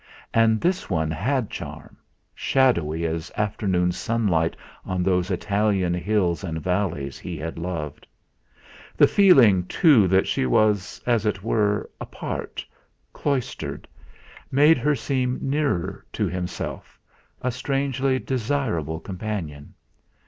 And 0.33 0.59
this 0.59 0.89
one 0.89 1.11
had 1.11 1.51
charm, 1.51 1.95
shadowy 2.33 3.05
as 3.05 3.31
afternoon 3.37 3.91
sunlight 3.91 4.55
on 4.83 5.03
those 5.03 5.29
Italian 5.29 5.93
hills 5.93 6.43
and 6.43 6.59
valleys 6.59 7.19
he 7.19 7.37
had 7.37 7.59
loved. 7.59 8.07
The 8.97 9.05
feeling, 9.05 9.67
too, 9.67 10.07
that 10.07 10.25
she 10.25 10.47
was, 10.47 10.99
as 11.05 11.27
it 11.27 11.43
were, 11.43 11.87
apart, 12.01 12.65
cloistered, 13.13 13.87
made 14.51 14.79
her 14.79 14.95
seem 14.95 15.37
nearer 15.39 16.03
to 16.13 16.25
himself, 16.25 16.99
a 17.43 17.51
strangely 17.51 18.17
desirable 18.17 18.99
companion. 18.99 19.75